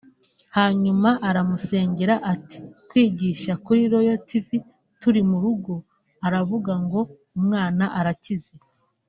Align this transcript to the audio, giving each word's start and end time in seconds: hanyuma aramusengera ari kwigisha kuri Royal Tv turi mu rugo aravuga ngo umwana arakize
hanyuma 0.57 1.09
aramusengera 1.29 2.15
ari 2.31 2.57
kwigisha 2.89 3.51
kuri 3.65 3.81
Royal 3.93 4.19
Tv 4.29 4.47
turi 5.01 5.21
mu 5.29 5.37
rugo 5.43 5.73
aravuga 6.27 6.73
ngo 6.83 6.99
umwana 7.37 7.85
arakize 7.99 8.55